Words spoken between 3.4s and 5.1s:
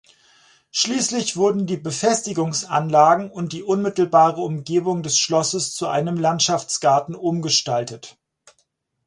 die unmittelbare Umgebung